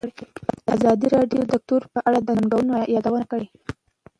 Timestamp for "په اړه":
1.93-2.19